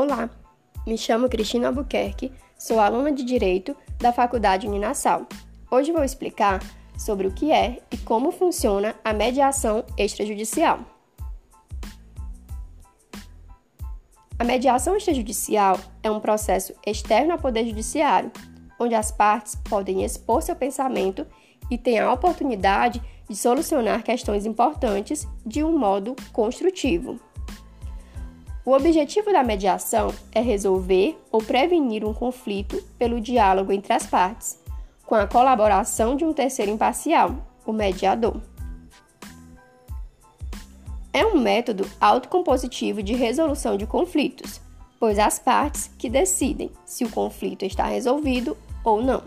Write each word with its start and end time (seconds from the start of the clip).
Olá, 0.00 0.30
me 0.86 0.96
chamo 0.96 1.28
Cristina 1.28 1.66
Albuquerque, 1.66 2.30
sou 2.56 2.78
aluna 2.78 3.10
de 3.10 3.24
Direito 3.24 3.76
da 3.98 4.12
Faculdade 4.12 4.64
Uninassal. 4.64 5.26
Hoje 5.68 5.90
vou 5.90 6.04
explicar 6.04 6.62
sobre 6.96 7.26
o 7.26 7.32
que 7.32 7.50
é 7.50 7.82
e 7.90 7.96
como 7.96 8.30
funciona 8.30 8.94
a 9.04 9.12
mediação 9.12 9.84
extrajudicial. 9.96 10.78
A 14.38 14.44
mediação 14.44 14.96
extrajudicial 14.96 15.76
é 16.00 16.08
um 16.08 16.20
processo 16.20 16.72
externo 16.86 17.32
ao 17.32 17.38
Poder 17.40 17.66
Judiciário, 17.66 18.30
onde 18.78 18.94
as 18.94 19.10
partes 19.10 19.56
podem 19.56 20.04
expor 20.04 20.42
seu 20.42 20.54
pensamento 20.54 21.26
e 21.68 21.76
têm 21.76 21.98
a 21.98 22.12
oportunidade 22.12 23.02
de 23.28 23.34
solucionar 23.34 24.04
questões 24.04 24.46
importantes 24.46 25.26
de 25.44 25.64
um 25.64 25.76
modo 25.76 26.14
construtivo. 26.32 27.18
O 28.68 28.72
objetivo 28.74 29.32
da 29.32 29.42
mediação 29.42 30.14
é 30.30 30.42
resolver 30.42 31.18
ou 31.32 31.42
prevenir 31.42 32.04
um 32.04 32.12
conflito 32.12 32.84
pelo 32.98 33.18
diálogo 33.18 33.72
entre 33.72 33.94
as 33.94 34.04
partes, 34.04 34.62
com 35.06 35.14
a 35.14 35.26
colaboração 35.26 36.14
de 36.14 36.22
um 36.22 36.34
terceiro 36.34 36.70
imparcial, 36.70 37.34
o 37.64 37.72
mediador. 37.72 38.42
É 41.14 41.24
um 41.24 41.40
método 41.40 41.88
autocompositivo 41.98 43.02
de 43.02 43.14
resolução 43.14 43.78
de 43.78 43.86
conflitos, 43.86 44.60
pois 45.00 45.18
as 45.18 45.38
partes 45.38 45.90
que 45.96 46.10
decidem 46.10 46.70
se 46.84 47.06
o 47.06 47.10
conflito 47.10 47.64
está 47.64 47.86
resolvido 47.86 48.54
ou 48.84 49.02
não. 49.02 49.22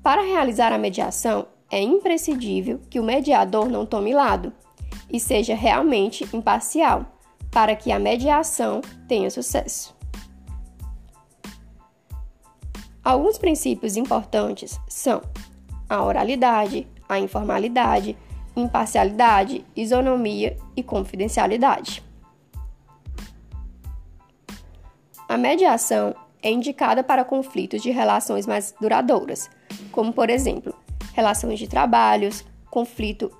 Para 0.00 0.22
realizar 0.22 0.72
a 0.72 0.78
mediação, 0.78 1.46
é 1.68 1.82
imprescindível 1.82 2.80
que 2.88 3.00
o 3.00 3.04
mediador 3.04 3.68
não 3.68 3.84
tome 3.84 4.14
lado 4.14 4.52
e 5.12 5.18
seja 5.18 5.56
realmente 5.56 6.24
imparcial, 6.32 7.04
para 7.52 7.76
que 7.76 7.92
a 7.92 7.98
mediação 7.98 8.80
tenha 9.06 9.30
sucesso. 9.30 9.94
Alguns 13.04 13.36
princípios 13.36 13.96
importantes 13.96 14.80
são 14.88 15.20
a 15.88 16.02
oralidade, 16.02 16.86
a 17.08 17.18
informalidade, 17.18 18.16
imparcialidade, 18.56 19.64
isonomia 19.76 20.56
e 20.74 20.82
confidencialidade. 20.82 22.02
A 25.28 25.36
mediação 25.36 26.14
é 26.42 26.50
indicada 26.50 27.04
para 27.04 27.24
conflitos 27.24 27.82
de 27.82 27.90
relações 27.90 28.46
mais 28.46 28.74
duradouras, 28.80 29.50
como, 29.90 30.12
por 30.12 30.30
exemplo, 30.30 30.74
relações 31.12 31.58
de 31.58 31.68
trabalhos, 31.68 32.44
conflito 32.70 33.30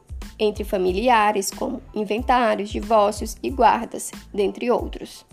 entre 0.43 0.65
familiares, 0.65 1.51
como 1.51 1.81
inventários, 1.95 2.71
divórcios 2.71 3.37
e 3.43 3.49
guardas, 3.49 4.11
dentre 4.35 4.71
outros. 4.71 5.25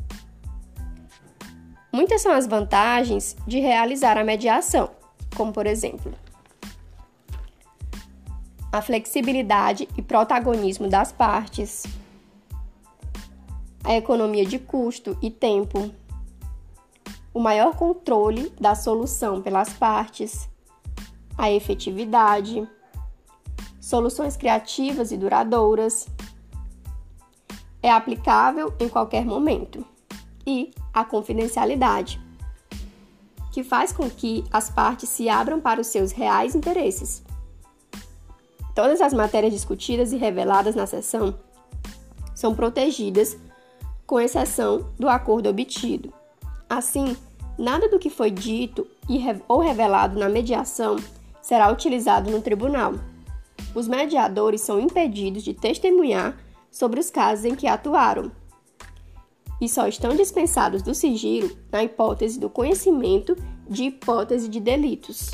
Muitas 1.91 2.21
são 2.21 2.31
as 2.31 2.45
vantagens 2.45 3.35
de 3.47 3.59
realizar 3.59 4.17
a 4.17 4.23
mediação, 4.23 4.91
como, 5.35 5.51
por 5.51 5.65
exemplo, 5.65 6.13
a 8.71 8.81
flexibilidade 8.83 9.87
e 9.97 10.01
protagonismo 10.01 10.87
das 10.87 11.11
partes, 11.11 11.87
a 13.83 13.95
economia 13.95 14.45
de 14.45 14.59
custo 14.59 15.17
e 15.23 15.31
tempo, 15.31 15.91
o 17.33 17.39
maior 17.39 17.75
controle 17.75 18.53
da 18.61 18.75
solução 18.75 19.41
pelas 19.41 19.73
partes, 19.73 20.47
a 21.35 21.49
efetividade, 21.51 22.67
soluções 23.89 24.37
criativas 24.37 25.11
e 25.11 25.17
duradouras, 25.17 26.07
é 27.81 27.91
aplicável 27.91 28.71
em 28.79 28.87
qualquer 28.87 29.25
momento, 29.25 29.83
e 30.45 30.71
a 30.93 31.03
confidencialidade, 31.03 32.21
que 33.51 33.63
faz 33.63 33.91
com 33.91 34.07
que 34.07 34.43
as 34.51 34.69
partes 34.69 35.09
se 35.09 35.27
abram 35.27 35.59
para 35.59 35.81
os 35.81 35.87
seus 35.87 36.11
reais 36.11 36.53
interesses. 36.53 37.23
Todas 38.75 39.01
as 39.01 39.11
matérias 39.11 39.53
discutidas 39.53 40.11
e 40.11 40.17
reveladas 40.17 40.75
na 40.75 40.85
sessão 40.85 41.35
são 42.35 42.53
protegidas, 42.53 43.37
com 44.05 44.19
exceção 44.19 44.91
do 44.99 45.09
acordo 45.09 45.49
obtido. 45.49 46.13
Assim, 46.69 47.17
nada 47.57 47.89
do 47.89 47.97
que 47.97 48.11
foi 48.11 48.29
dito 48.29 48.85
ou 49.47 49.59
revelado 49.59 50.19
na 50.19 50.29
mediação 50.29 50.95
será 51.41 51.71
utilizado 51.71 52.29
no 52.29 52.39
tribunal. 52.39 52.93
Os 53.73 53.87
mediadores 53.87 54.61
são 54.61 54.79
impedidos 54.79 55.43
de 55.43 55.53
testemunhar 55.53 56.37
sobre 56.71 56.99
os 56.99 57.09
casos 57.09 57.45
em 57.45 57.55
que 57.55 57.67
atuaram 57.67 58.31
e 59.61 59.67
só 59.67 59.87
estão 59.87 60.15
dispensados 60.15 60.81
do 60.81 60.95
sigilo 60.95 61.49
na 61.71 61.83
hipótese 61.83 62.39
do 62.39 62.49
conhecimento 62.49 63.35
de 63.69 63.85
hipótese 63.85 64.47
de 64.47 64.59
delitos. 64.59 65.31